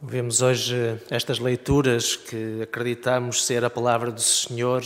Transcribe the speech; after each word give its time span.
Vemos 0.00 0.42
hoje 0.42 0.96
estas 1.10 1.40
leituras 1.40 2.14
que 2.14 2.62
acreditamos 2.62 3.44
ser 3.44 3.64
a 3.64 3.68
palavra 3.68 4.12
do 4.12 4.20
Senhor 4.20 4.84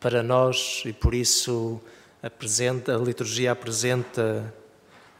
para 0.00 0.24
nós 0.24 0.82
e 0.84 0.92
por 0.92 1.14
isso 1.14 1.80
apresenta, 2.20 2.96
a 2.96 2.98
liturgia 2.98 3.52
apresenta 3.52 4.52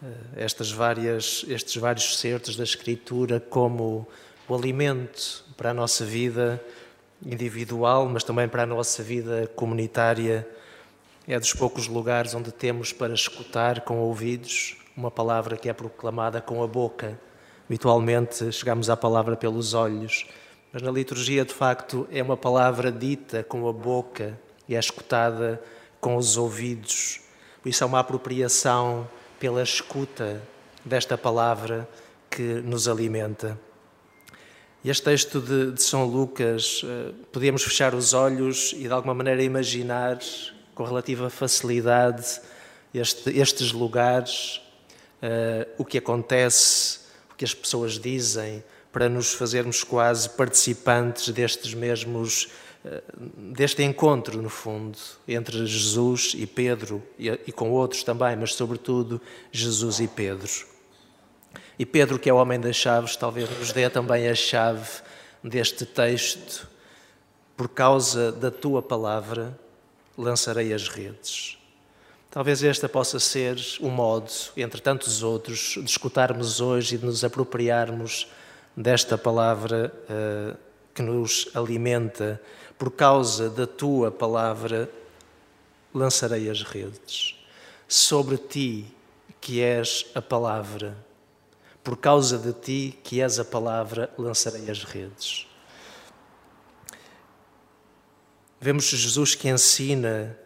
eh, 0.03 0.09
estas 0.35 0.73
várias, 0.73 1.45
estes 1.47 1.77
vários 1.77 2.19
certos 2.19 2.57
da 2.57 2.65
Escritura 2.65 3.39
como 3.39 4.05
o 4.49 4.55
alimento 4.57 5.45
para 5.57 5.71
a 5.71 5.75
nossa 5.75 6.05
vida 6.05 6.61
individual, 7.25 8.09
mas 8.09 8.25
também 8.25 8.49
para 8.49 8.65
a 8.65 8.67
nossa 8.67 9.01
vida 9.01 9.49
comunitária. 9.55 10.45
É 11.29 11.39
dos 11.39 11.55
poucos 11.55 11.87
lugares 11.87 12.35
onde 12.35 12.51
temos 12.51 12.93
para 12.93 13.15
escutar 13.15 13.83
com 13.83 14.01
ouvidos 14.01 14.77
uma 14.97 15.11
palavra 15.11 15.57
que 15.57 15.69
é 15.69 15.73
proclamada 15.73 16.41
com 16.41 16.65
a 16.65 16.67
boca 16.67 17.17
Habitualmente 17.67 18.53
chegamos 18.53 18.91
à 18.91 18.97
palavra 18.97 19.37
pelos 19.37 19.73
olhos, 19.73 20.27
mas 20.73 20.83
na 20.83 20.91
liturgia, 20.91 21.45
de 21.45 21.55
facto, 21.55 22.07
é 22.11 22.23
uma 22.23 22.37
palavra 22.37 22.93
dita 22.93 23.43
com 23.43 23.67
a 23.69 23.73
boca 23.73 24.39
e 24.69 24.75
é 24.75 24.79
escutada 24.79 25.63
com 26.01 26.17
os 26.17 26.37
ouvidos. 26.37 27.21
Isso 27.65 27.83
é 27.83 27.87
uma 27.87 28.01
apropriação 28.01 29.09
pela 29.41 29.63
escuta 29.63 30.43
desta 30.85 31.17
palavra 31.17 31.89
que 32.31 32.43
nos 32.43 32.87
alimenta. 32.87 33.59
E 34.83 34.91
este 34.91 35.05
texto 35.05 35.41
de, 35.41 35.73
de 35.73 35.83
São 35.83 36.05
Lucas, 36.05 36.83
eh, 36.85 37.13
podemos 37.33 37.63
fechar 37.63 37.95
os 37.95 38.13
olhos 38.13 38.75
e 38.75 38.83
de 38.83 38.93
alguma 38.93 39.15
maneira 39.15 39.43
imaginar 39.43 40.19
com 40.75 40.85
relativa 40.85 41.31
facilidade 41.31 42.41
este, 42.93 43.31
estes 43.31 43.73
lugares, 43.73 44.61
uh, 45.23 45.71
o 45.79 45.85
que 45.85 45.99
acontece 45.99 47.04
que 47.37 47.45
as 47.45 47.55
pessoas 47.55 47.99
dizem, 47.99 48.63
para 48.93 49.09
nos 49.09 49.35
fazermos 49.35 49.83
quase 49.83 50.29
participantes 50.31 51.29
destes 51.31 51.75
mesmos, 51.75 52.49
eh, 52.85 53.03
deste 53.53 53.83
encontro, 53.83 54.41
no 54.41 54.49
fundo, 54.49 54.99
entre 55.27 55.67
Jesus 55.67 56.33
e 56.37 56.47
Pedro, 56.47 57.03
e 57.19 57.51
com 57.51 57.71
outros 57.71 58.03
também, 58.03 58.37
mas 58.37 58.55
sobretudo 58.55 59.21
Jesus 59.51 60.01
e 60.01 60.07
Pedro. 60.07 60.51
E 61.79 61.85
Pedro, 61.85 62.19
que 62.19 62.31
é 62.31 62.33
o 62.33 62.37
homem 62.37 62.61
das 62.61 62.77
chaves, 62.77 63.17
talvez 63.17 63.51
nos 63.59 63.73
dê 63.73 63.91
também 63.91 64.29
a 64.29 64.35
chave 64.35 64.89
deste 65.43 65.85
texto. 65.85 66.69
Por 67.57 67.69
causa 67.69 68.31
da 68.31 68.51
tua 68.51 68.81
palavra, 68.81 69.59
lançarei 70.17 70.73
as 70.73 70.89
redes. 70.89 71.59
Talvez 72.35 72.65
esta 72.65 72.89
possa 72.89 73.21
ser 73.21 73.57
um 73.81 73.89
modo, 73.89 74.29
entre 74.57 74.81
tantos 74.81 75.23
outros, 75.23 75.77
de 75.79 75.89
escutarmos 75.89 76.61
hoje 76.61 76.97
e 76.97 76.99
de 76.99 77.07
nos 77.07 77.23
apropriarmos 77.23 78.27
desta 78.77 79.17
palavra 79.17 79.95
uh, 80.11 80.59
que 80.93 81.01
nos 81.01 81.49
alimenta. 81.55 82.43
Por 82.77 82.91
causa 82.91 83.49
da 83.49 83.69
tua 83.69 84.11
palavra, 84.11 84.91
lançarei 85.95 86.51
as 86.51 86.63
redes. 86.63 87.37
Sobre 87.87 88.37
ti, 88.37 88.93
que 89.41 89.61
és 89.61 90.05
a 90.13 90.21
palavra, 90.21 90.97
por 91.85 91.97
causa 91.97 92.37
de 92.37 92.53
ti, 92.53 92.99
que 93.05 93.21
és 93.21 93.39
a 93.39 93.45
palavra, 93.45 94.13
lançarei 94.19 94.69
as 94.69 94.83
redes. 94.83 95.47
Vemos 98.61 98.87
Jesus 98.87 99.37
que 99.37 99.49
ensina 99.49 100.37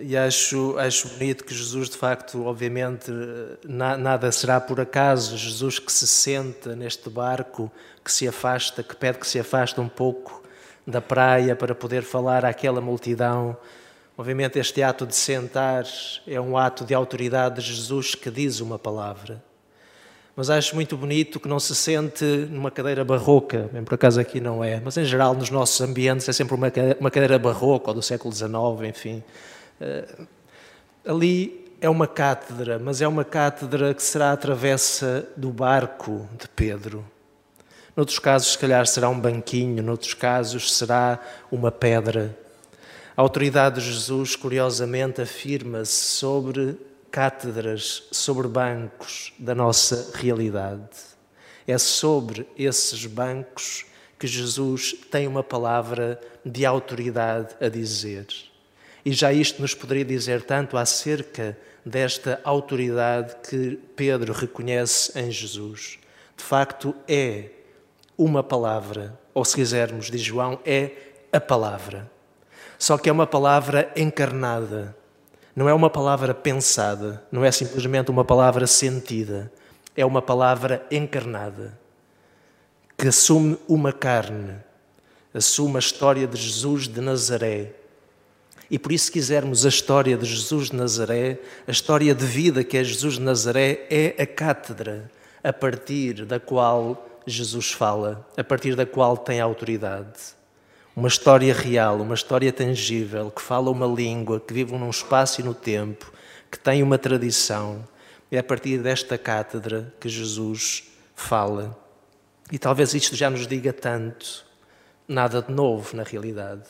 e 0.00 0.16
acho, 0.16 0.78
acho 0.78 1.08
bonito 1.08 1.44
que 1.44 1.54
Jesus, 1.54 1.90
de 1.90 1.96
facto, 1.96 2.44
obviamente, 2.44 3.10
eh, 3.10 3.58
nada 3.66 4.30
será 4.32 4.60
por 4.60 4.80
acaso. 4.80 5.36
Jesus 5.36 5.78
que 5.78 5.92
se 5.92 6.06
senta 6.06 6.74
neste 6.74 7.10
barco, 7.10 7.70
que 8.04 8.10
se 8.10 8.26
afasta, 8.26 8.82
que 8.82 8.96
pede 8.96 9.18
que 9.18 9.26
se 9.26 9.38
afaste 9.38 9.80
um 9.80 9.88
pouco 9.88 10.42
da 10.86 11.00
praia 11.00 11.54
para 11.54 11.74
poder 11.74 12.02
falar 12.02 12.44
àquela 12.44 12.80
multidão. 12.80 13.56
Obviamente, 14.16 14.58
este 14.58 14.82
ato 14.82 15.06
de 15.06 15.14
sentar 15.14 15.84
é 16.26 16.40
um 16.40 16.56
ato 16.56 16.84
de 16.84 16.94
autoridade 16.94 17.56
de 17.56 17.72
Jesus 17.72 18.14
que 18.14 18.30
diz 18.30 18.60
uma 18.60 18.78
palavra. 18.78 19.42
Mas 20.34 20.48
acho 20.48 20.74
muito 20.76 20.96
bonito 20.96 21.40
que 21.40 21.48
não 21.48 21.58
se 21.58 21.74
sente 21.74 22.24
numa 22.24 22.70
cadeira 22.70 23.04
barroca, 23.04 23.68
bem 23.72 23.82
por 23.82 23.94
acaso 23.94 24.20
aqui 24.20 24.40
não 24.40 24.62
é, 24.62 24.80
mas 24.80 24.96
em 24.96 25.04
geral 25.04 25.34
nos 25.34 25.50
nossos 25.50 25.80
ambientes 25.80 26.28
é 26.28 26.32
sempre 26.32 26.54
uma 26.54 27.10
cadeira 27.10 27.38
barroca 27.40 27.88
ou 27.88 27.94
do 27.94 28.02
século 28.02 28.32
XIX, 28.32 28.52
enfim. 28.88 29.22
Uh, 29.80 30.26
ali 31.04 31.68
é 31.80 31.88
uma 31.88 32.06
cátedra, 32.06 32.78
mas 32.78 33.00
é 33.00 33.06
uma 33.06 33.24
cátedra 33.24 33.94
que 33.94 34.02
será 34.02 34.32
a 34.32 34.36
travessa 34.36 35.28
do 35.36 35.50
barco 35.50 36.28
de 36.38 36.48
Pedro. 36.48 37.04
Noutros 37.96 38.18
casos, 38.18 38.52
se 38.52 38.58
calhar, 38.58 38.86
será 38.86 39.08
um 39.08 39.18
banquinho, 39.18 39.82
noutros 39.82 40.14
casos, 40.14 40.72
será 40.72 41.18
uma 41.50 41.70
pedra. 41.70 42.36
A 43.16 43.22
autoridade 43.22 43.80
de 43.80 43.92
Jesus, 43.92 44.36
curiosamente, 44.36 45.20
afirma-se 45.20 45.92
sobre 45.92 46.78
cátedras, 47.10 48.04
sobre 48.12 48.46
bancos 48.46 49.32
da 49.38 49.54
nossa 49.54 50.12
realidade. 50.14 50.88
É 51.66 51.76
sobre 51.78 52.46
esses 52.56 53.04
bancos 53.06 53.84
que 54.18 54.26
Jesus 54.26 54.94
tem 55.10 55.26
uma 55.26 55.42
palavra 55.42 56.20
de 56.44 56.64
autoridade 56.64 57.54
a 57.60 57.68
dizer. 57.68 58.26
E 59.04 59.12
já 59.12 59.32
isto 59.32 59.62
nos 59.62 59.74
poderia 59.74 60.04
dizer 60.04 60.42
tanto 60.42 60.76
acerca 60.76 61.56
desta 61.84 62.40
autoridade 62.44 63.36
que 63.48 63.78
Pedro 63.96 64.32
reconhece 64.32 65.18
em 65.18 65.30
Jesus. 65.30 65.98
De 66.36 66.44
facto, 66.44 66.94
é 67.06 67.50
uma 68.16 68.42
palavra, 68.42 69.18
ou 69.32 69.44
se 69.44 69.54
quisermos, 69.54 70.10
diz 70.10 70.20
João, 70.20 70.58
é 70.64 70.90
a 71.32 71.40
palavra. 71.40 72.10
Só 72.78 72.98
que 72.98 73.08
é 73.08 73.12
uma 73.12 73.26
palavra 73.26 73.90
encarnada, 73.96 74.96
não 75.54 75.68
é 75.68 75.74
uma 75.74 75.90
palavra 75.90 76.32
pensada, 76.32 77.24
não 77.32 77.44
é 77.44 77.50
simplesmente 77.50 78.10
uma 78.10 78.24
palavra 78.24 78.66
sentida, 78.66 79.50
é 79.96 80.06
uma 80.06 80.22
palavra 80.22 80.86
encarnada, 80.90 81.76
que 82.96 83.08
assume 83.08 83.58
uma 83.68 83.92
carne, 83.92 84.54
assume 85.34 85.76
a 85.76 85.80
história 85.80 86.26
de 86.26 86.36
Jesus 86.40 86.86
de 86.86 87.00
Nazaré, 87.00 87.72
e 88.70 88.78
por 88.78 88.92
isso, 88.92 89.06
se 89.06 89.12
quisermos 89.12 89.64
a 89.64 89.68
história 89.68 90.16
de 90.16 90.26
Jesus 90.26 90.70
de 90.70 90.76
Nazaré, 90.76 91.38
a 91.66 91.70
história 91.70 92.14
de 92.14 92.24
vida 92.24 92.62
que 92.62 92.76
é 92.76 92.84
Jesus 92.84 93.14
de 93.14 93.20
Nazaré, 93.20 93.86
é 93.90 94.22
a 94.22 94.26
cátedra 94.26 95.10
a 95.42 95.52
partir 95.52 96.26
da 96.26 96.38
qual 96.38 97.22
Jesus 97.26 97.72
fala, 97.72 98.26
a 98.36 98.44
partir 98.44 98.74
da 98.74 98.84
qual 98.84 99.16
tem 99.16 99.40
autoridade. 99.40 100.36
Uma 100.94 101.08
história 101.08 101.54
real, 101.54 102.00
uma 102.00 102.14
história 102.14 102.52
tangível, 102.52 103.30
que 103.30 103.40
fala 103.40 103.70
uma 103.70 103.86
língua, 103.86 104.40
que 104.40 104.52
vive 104.52 104.76
num 104.76 104.90
espaço 104.90 105.40
e 105.40 105.44
no 105.44 105.54
tempo, 105.54 106.12
que 106.50 106.58
tem 106.58 106.82
uma 106.82 106.98
tradição. 106.98 107.86
É 108.30 108.38
a 108.38 108.42
partir 108.42 108.78
desta 108.78 109.16
cátedra 109.16 109.94
que 109.98 110.08
Jesus 110.10 110.84
fala. 111.14 111.78
E 112.52 112.58
talvez 112.58 112.92
isto 112.92 113.16
já 113.16 113.30
nos 113.30 113.46
diga 113.46 113.72
tanto, 113.72 114.44
nada 115.06 115.40
de 115.40 115.52
novo 115.52 115.96
na 115.96 116.02
realidade 116.02 116.68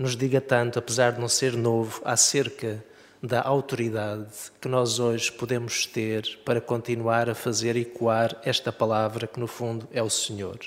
nos 0.00 0.16
diga 0.16 0.40
tanto, 0.40 0.78
apesar 0.78 1.12
de 1.12 1.20
não 1.20 1.28
ser 1.28 1.54
novo, 1.54 2.00
acerca 2.06 2.82
da 3.22 3.42
autoridade 3.42 4.32
que 4.58 4.66
nós 4.66 4.98
hoje 4.98 5.30
podemos 5.30 5.84
ter 5.84 6.40
para 6.42 6.58
continuar 6.58 7.28
a 7.28 7.34
fazer 7.34 7.76
ecoar 7.76 8.34
esta 8.42 8.72
palavra 8.72 9.26
que, 9.26 9.38
no 9.38 9.46
fundo, 9.46 9.86
é 9.92 10.02
o 10.02 10.08
Senhor. 10.08 10.58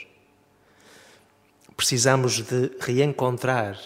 Precisamos 1.75 2.41
de 2.41 2.73
reencontrar 2.79 3.79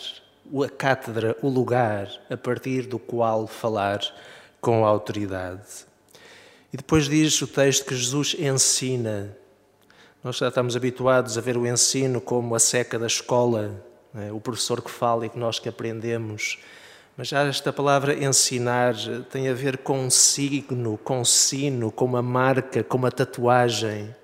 a 0.66 0.69
cátedra, 0.69 1.38
o 1.41 1.47
lugar 1.47 2.09
a 2.29 2.35
partir 2.35 2.81
do 2.81 3.00
qual 3.00 3.47
falar 3.47 4.02
com 4.59 4.85
autoridade. 4.85 5.85
E 6.74 6.75
depois 6.75 7.08
diz 7.08 7.41
o 7.41 7.47
texto 7.47 7.85
que 7.85 7.96
Jesus 7.96 8.35
ensina. 8.38 9.34
Nós 10.22 10.35
já 10.35 10.50
estamos 10.50 10.75
habituados 10.75 11.38
a 11.38 11.41
ver 11.41 11.55
o 11.55 11.66
ensino 11.66 12.20
como 12.20 12.53
a 12.53 12.59
seca 12.59 12.99
da 12.99 13.08
escola, 13.08 13.88
é? 14.22 14.31
o 14.31 14.40
professor 14.40 14.81
que 14.81 14.90
fala 14.90 15.25
e 15.25 15.29
que 15.29 15.37
nós 15.37 15.59
que 15.59 15.69
aprendemos. 15.69 16.58
Mas 17.16 17.29
já 17.29 17.43
esta 17.43 17.73
palavra 17.73 18.14
ensinar 18.14 18.93
tem 19.31 19.49
a 19.49 19.53
ver 19.53 19.79
com 19.79 19.99
um 19.99 20.09
signo, 20.09 20.99
com 21.03 21.22
um 21.22 21.25
sino, 21.25 21.91
com 21.91 22.05
uma 22.05 22.22
marca, 22.22 22.84
com 22.84 22.97
uma 22.97 23.11
tatuagem. 23.11 24.16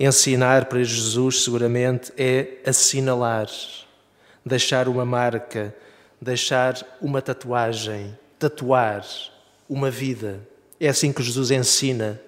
Ensinar 0.00 0.66
para 0.66 0.82
Jesus, 0.82 1.44
seguramente, 1.44 2.12
é 2.16 2.58
assinalar, 2.64 3.48
deixar 4.46 4.88
uma 4.88 5.04
marca, 5.04 5.74
deixar 6.20 6.74
uma 7.02 7.20
tatuagem, 7.20 8.16
tatuar 8.38 9.04
uma 9.68 9.90
vida. 9.90 10.40
É 10.80 10.88
assim 10.88 11.12
que 11.12 11.22
Jesus 11.22 11.50
ensina. 11.50 12.20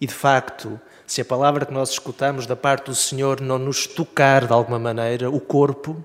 E 0.00 0.06
de 0.06 0.12
facto, 0.12 0.78
se 1.06 1.20
a 1.20 1.24
palavra 1.24 1.64
que 1.64 1.72
nós 1.72 1.90
escutamos 1.90 2.46
da 2.46 2.56
parte 2.56 2.86
do 2.86 2.94
Senhor 2.94 3.40
não 3.40 3.58
nos 3.58 3.86
tocar 3.86 4.46
de 4.46 4.52
alguma 4.52 4.78
maneira 4.78 5.30
o 5.30 5.40
corpo, 5.40 6.04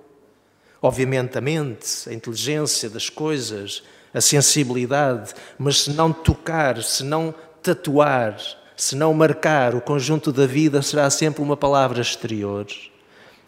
Obviamente, 0.82 1.38
a 1.38 1.42
mente, 1.42 2.10
a 2.10 2.14
inteligência 2.14 2.90
das 2.90 3.10
coisas, 3.10 3.84
a 4.14 4.22
sensibilidade, 4.22 5.34
mas 5.58 5.84
se 5.84 5.92
não 5.92 6.12
tocar, 6.14 6.82
se 6.82 7.04
não 7.04 7.34
tatuar, 7.62 8.38
Se 8.80 8.96
não 8.96 9.14
marcar 9.14 9.76
o 9.76 9.82
conjunto 9.82 10.32
da 10.32 10.46
vida, 10.46 10.82
será 10.82 11.10
sempre 11.10 11.42
uma 11.42 11.58
palavra 11.58 12.02
exterior. 12.02 12.66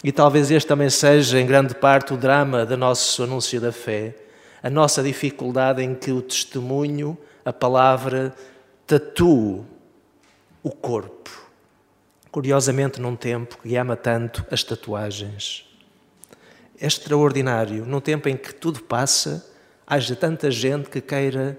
E 0.03 0.11
talvez 0.11 0.51
este 0.51 0.67
também 0.67 0.89
seja, 0.89 1.39
em 1.39 1.45
grande 1.45 1.73
parte, 1.73 2.13
o 2.13 2.17
drama 2.17 2.65
do 2.65 2.75
nosso 2.75 3.23
anúncio 3.23 3.61
da 3.61 3.71
fé, 3.71 4.13
a 4.61 4.69
nossa 4.69 5.01
dificuldade 5.01 5.81
em 5.81 5.95
que 5.95 6.11
o 6.11 6.21
testemunho, 6.21 7.17
a 7.45 7.53
palavra, 7.53 8.35
tatua 8.85 9.63
o 10.61 10.69
corpo. 10.69 11.29
Curiosamente, 12.29 12.99
num 12.99 13.15
tempo 13.15 13.57
que 13.63 13.77
ama 13.77 13.95
tanto 13.95 14.45
as 14.51 14.65
tatuagens. 14.65 15.65
É 16.81 16.87
extraordinário, 16.87 17.85
num 17.85 18.01
tempo 18.01 18.27
em 18.27 18.35
que 18.35 18.51
tudo 18.51 18.81
passa, 18.81 19.47
haja 19.85 20.15
tanta 20.15 20.49
gente 20.49 20.89
que 20.89 20.99
queira 20.99 21.55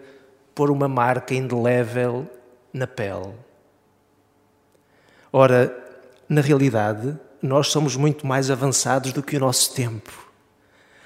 pôr 0.52 0.68
uma 0.68 0.88
marca 0.88 1.32
indelével 1.32 2.28
na 2.72 2.88
pele. 2.88 3.32
Ora, 5.32 5.72
na 6.28 6.40
realidade, 6.40 7.16
nós 7.40 7.68
somos 7.68 7.94
muito 7.94 8.26
mais 8.26 8.50
avançados 8.50 9.12
do 9.12 9.22
que 9.22 9.36
o 9.36 9.40
nosso 9.40 9.72
tempo. 9.74 10.10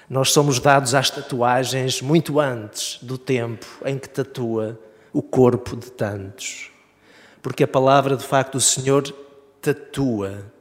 Nós 0.09 0.31
somos 0.31 0.59
dados 0.59 0.95
às 0.95 1.11
tatuagens 1.11 2.01
muito 2.01 2.39
antes 2.39 2.97
do 3.03 3.19
tempo 3.19 3.67
em 3.85 3.99
que 3.99 4.09
tatua 4.09 4.79
o 5.13 5.21
corpo 5.21 5.75
de 5.75 5.91
tantos. 5.91 6.71
Porque 7.39 7.63
a 7.63 7.67
palavra, 7.67 8.17
de 8.17 8.23
facto, 8.23 8.55
o 8.55 8.61
Senhor 8.61 9.03
tatua, 9.61 10.51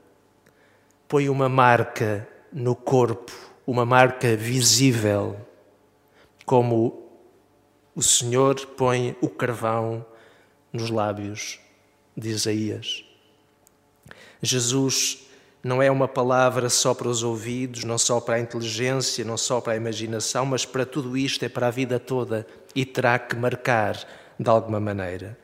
põe 1.08 1.30
uma 1.30 1.48
marca 1.48 2.28
no 2.56 2.74
corpo, 2.74 3.32
uma 3.66 3.84
marca 3.84 4.34
visível, 4.34 5.36
como 6.46 7.06
o 7.94 8.02
Senhor 8.02 8.54
põe 8.78 9.14
o 9.20 9.28
carvão 9.28 10.06
nos 10.72 10.88
lábios 10.88 11.60
de 12.16 12.30
Isaías. 12.30 13.04
Jesus 14.40 15.28
não 15.62 15.82
é 15.82 15.90
uma 15.90 16.08
palavra 16.08 16.70
só 16.70 16.94
para 16.94 17.08
os 17.08 17.22
ouvidos, 17.22 17.84
não 17.84 17.98
só 17.98 18.22
para 18.22 18.36
a 18.36 18.40
inteligência, 18.40 19.22
não 19.22 19.36
só 19.36 19.60
para 19.60 19.74
a 19.74 19.76
imaginação, 19.76 20.46
mas 20.46 20.64
para 20.64 20.86
tudo 20.86 21.14
isto 21.14 21.44
é 21.44 21.50
para 21.50 21.66
a 21.66 21.70
vida 21.70 22.00
toda 22.00 22.46
e 22.74 22.86
terá 22.86 23.18
que 23.18 23.36
marcar 23.36 23.98
de 24.40 24.48
alguma 24.48 24.80
maneira. 24.80 25.38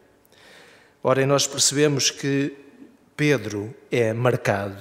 Ora, 1.03 1.27
nós 1.27 1.47
percebemos 1.47 2.11
que 2.11 2.57
Pedro 3.15 3.75
é 3.91 4.15
marcado. 4.15 4.81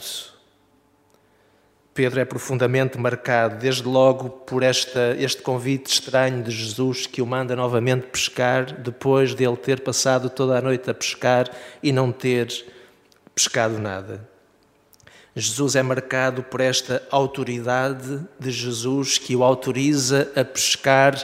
Pedro 1.93 2.21
é 2.21 2.25
profundamente 2.25 2.97
marcado, 2.97 3.57
desde 3.57 3.83
logo 3.83 4.29
por 4.29 4.63
esta, 4.63 5.13
este 5.19 5.41
convite 5.41 5.91
estranho 5.91 6.41
de 6.41 6.49
Jesus 6.49 7.05
que 7.05 7.21
o 7.21 7.25
manda 7.25 7.53
novamente 7.53 8.07
pescar, 8.07 8.71
depois 8.79 9.35
de 9.35 9.43
ele 9.43 9.57
ter 9.57 9.81
passado 9.81 10.29
toda 10.29 10.57
a 10.57 10.61
noite 10.61 10.89
a 10.89 10.93
pescar 10.93 11.49
e 11.83 11.91
não 11.91 12.09
ter 12.11 12.65
pescado 13.35 13.77
nada. 13.77 14.29
Jesus 15.35 15.75
é 15.75 15.83
marcado 15.83 16.43
por 16.43 16.61
esta 16.61 17.03
autoridade 17.11 18.21
de 18.39 18.51
Jesus 18.51 19.17
que 19.17 19.35
o 19.35 19.43
autoriza 19.43 20.31
a 20.35 20.45
pescar 20.45 21.15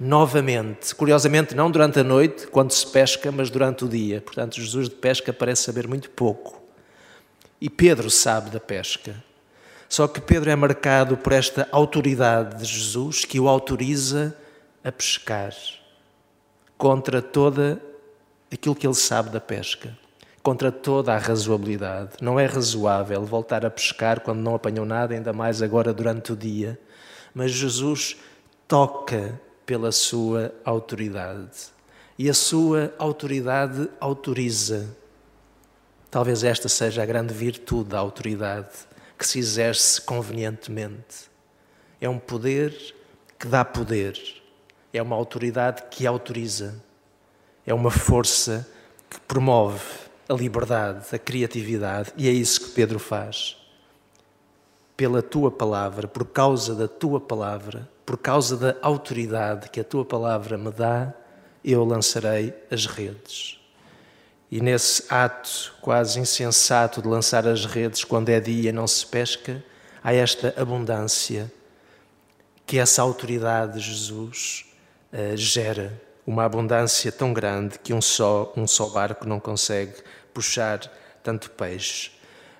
novamente. 0.00 0.94
Curiosamente, 0.94 1.54
não 1.54 1.70
durante 1.70 1.98
a 1.98 2.04
noite, 2.04 2.46
quando 2.46 2.72
se 2.72 2.86
pesca, 2.86 3.30
mas 3.30 3.50
durante 3.50 3.84
o 3.84 3.88
dia. 3.88 4.20
Portanto, 4.22 4.60
Jesus 4.60 4.88
de 4.88 4.94
pesca 4.94 5.32
parece 5.32 5.62
saber 5.62 5.86
muito 5.86 6.10
pouco. 6.10 6.62
E 7.60 7.70
Pedro 7.70 8.10
sabe 8.10 8.50
da 8.50 8.60
pesca. 8.60 9.22
Só 9.94 10.08
que 10.08 10.20
Pedro 10.20 10.50
é 10.50 10.56
marcado 10.56 11.16
por 11.16 11.32
esta 11.32 11.68
autoridade 11.70 12.58
de 12.58 12.64
Jesus 12.64 13.24
que 13.24 13.38
o 13.38 13.48
autoriza 13.48 14.36
a 14.82 14.90
pescar 14.90 15.54
contra 16.76 17.22
toda 17.22 17.80
aquilo 18.52 18.74
que 18.74 18.88
ele 18.88 18.94
sabe 18.96 19.30
da 19.30 19.40
pesca 19.40 19.96
contra 20.42 20.72
toda 20.72 21.14
a 21.14 21.16
razoabilidade. 21.16 22.14
Não 22.20 22.40
é 22.40 22.44
razoável 22.44 23.24
voltar 23.24 23.64
a 23.64 23.70
pescar 23.70 24.18
quando 24.18 24.40
não 24.40 24.56
apanhou 24.56 24.84
nada, 24.84 25.14
ainda 25.14 25.32
mais 25.32 25.62
agora 25.62 25.94
durante 25.94 26.32
o 26.32 26.36
dia. 26.36 26.76
Mas 27.32 27.52
Jesus 27.52 28.16
toca 28.66 29.40
pela 29.64 29.92
sua 29.92 30.52
autoridade. 30.64 31.68
E 32.18 32.28
a 32.28 32.34
sua 32.34 32.92
autoridade 32.98 33.88
autoriza. 34.00 34.88
Talvez 36.10 36.42
esta 36.42 36.68
seja 36.68 37.00
a 37.00 37.06
grande 37.06 37.32
virtude 37.32 37.90
da 37.90 38.00
autoridade, 38.00 38.92
que 39.18 39.26
se 39.26 39.38
exerce 39.38 40.00
convenientemente. 40.00 41.30
É 42.00 42.08
um 42.08 42.18
poder 42.18 42.74
que 43.38 43.46
dá 43.46 43.64
poder. 43.64 44.18
É 44.92 45.02
uma 45.02 45.16
autoridade 45.16 45.84
que 45.90 46.06
autoriza. 46.06 46.82
É 47.66 47.72
uma 47.72 47.90
força 47.90 48.68
que 49.08 49.20
promove 49.20 49.82
a 50.28 50.34
liberdade, 50.34 51.06
a 51.12 51.18
criatividade, 51.18 52.12
e 52.16 52.28
é 52.28 52.32
isso 52.32 52.60
que 52.60 52.70
Pedro 52.70 52.98
faz. 52.98 53.56
Pela 54.96 55.22
tua 55.22 55.50
palavra, 55.50 56.08
por 56.08 56.24
causa 56.24 56.74
da 56.74 56.88
tua 56.88 57.20
palavra, 57.20 57.88
por 58.06 58.16
causa 58.16 58.56
da 58.56 58.76
autoridade 58.80 59.70
que 59.70 59.80
a 59.80 59.84
tua 59.84 60.04
palavra 60.04 60.56
me 60.56 60.70
dá, 60.70 61.12
eu 61.64 61.84
lançarei 61.84 62.54
as 62.70 62.86
redes. 62.86 63.60
E 64.50 64.60
nesse 64.60 65.04
ato 65.08 65.74
quase 65.80 66.20
insensato 66.20 67.02
de 67.02 67.08
lançar 67.08 67.46
as 67.46 67.64
redes 67.64 68.04
quando 68.04 68.28
é 68.28 68.38
dia 68.38 68.70
e 68.70 68.72
não 68.72 68.86
se 68.86 69.06
pesca, 69.06 69.64
há 70.02 70.12
esta 70.12 70.54
abundância 70.56 71.50
que 72.66 72.78
essa 72.78 73.02
autoridade 73.02 73.74
de 73.74 73.80
Jesus 73.80 74.66
uh, 75.12 75.36
gera 75.36 76.00
uma 76.26 76.44
abundância 76.44 77.12
tão 77.12 77.32
grande 77.32 77.78
que 77.78 77.92
um 77.92 78.00
só, 78.00 78.52
um 78.56 78.66
só 78.66 78.88
barco 78.88 79.28
não 79.28 79.38
consegue 79.38 79.94
puxar 80.32 80.80
tanto 81.22 81.50
peixe. 81.50 82.12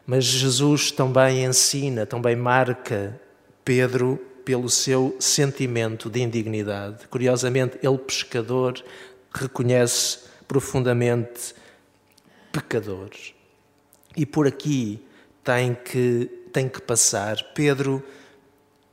Mas 0.07 0.25
Jesus 0.25 0.91
também 0.91 1.45
ensina, 1.45 2.05
também 2.05 2.37
marca 2.37 3.19
Pedro 3.65 4.21
pelo 4.45 4.69
seu 4.69 5.17
sentimento 5.19 6.11
de 6.11 6.21
indignidade. 6.21 7.09
Curiosamente, 7.09 7.79
ele, 7.83 7.97
pescador, 7.97 8.75
reconhece 9.33 10.19
profundamente 10.47 11.55
pecador. 12.55 13.11
E 14.17 14.25
por 14.25 14.47
aqui 14.47 15.05
tem 15.43 15.75
que, 15.75 16.31
tem 16.53 16.69
que 16.69 16.81
passar. 16.81 17.37
Pedro 17.53 18.03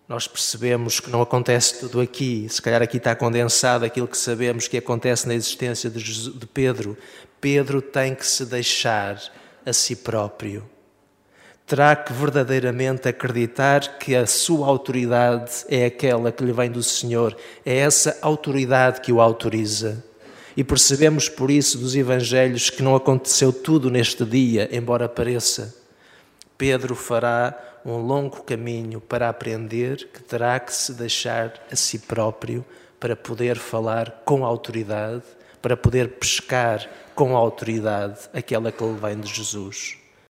nós 0.08 0.28
percebemos 0.28 1.00
que 1.00 1.10
não 1.10 1.22
acontece 1.22 1.80
tudo 1.80 2.02
aqui. 2.02 2.48
Se 2.50 2.62
calhar 2.62 2.82
aqui 2.82 2.98
está 2.98 3.16
condensado 3.16 3.86
aquilo 3.86 4.08
que 4.08 4.18
sabemos 4.18 4.68
que 4.68 4.78
acontece 4.78 5.28
na 5.28 5.36
existência 5.36 5.90
de 5.90 6.48
Pedro. 6.48 6.98
Pedro 7.40 7.82
tem 7.82 8.14
que 8.14 8.26
se 8.26 8.46
deixar 8.46 9.22
a 9.66 9.72
si 9.72 9.96
próprio. 9.96 10.70
Terá 11.66 11.96
que 11.96 12.12
verdadeiramente 12.12 13.08
acreditar 13.08 14.00
que 14.00 14.14
a 14.14 14.26
sua 14.26 14.68
autoridade 14.68 15.64
é 15.70 15.86
aquela 15.86 16.30
que 16.30 16.44
lhe 16.44 16.52
vem 16.52 16.70
do 16.70 16.84
Senhor, 16.84 17.38
é 17.66 17.78
essa 17.78 18.18
autoridade 18.22 19.00
que 19.00 19.14
o 19.14 19.22
autoriza. 19.22 20.04
E 20.62 20.64
percebemos 20.64 21.28
por 21.28 21.50
isso 21.50 21.80
dos 21.80 21.96
Evangelhos 21.96 22.70
que 22.70 22.84
não 22.84 22.96
aconteceu 22.96 23.52
tudo 23.52 23.90
neste 23.90 24.24
dia, 24.24 24.70
embora 24.72 25.10
pareça. 25.10 25.76
Pedro 26.56 26.94
fará 26.94 27.80
um 27.84 27.98
longo 27.98 28.44
caminho 28.44 29.02
para 29.02 29.28
aprender 29.28 30.10
que 30.14 30.22
terá 30.22 30.60
que 30.60 30.72
se 30.72 30.94
deixar 30.94 31.52
a 31.72 31.76
si 31.76 31.98
próprio 31.98 32.64
para 33.00 33.16
poder 33.16 33.58
falar 33.58 34.22
com 34.24 34.46
autoridade, 34.46 35.24
para 35.64 35.76
poder 35.76 36.10
pescar 36.10 36.88
com 37.16 37.36
autoridade 37.36 38.20
aquela 38.32 38.72
que 38.72 38.84
lhe 38.84 39.00
vem 39.00 39.20
de 39.20 39.34
Jesus. 39.34 39.98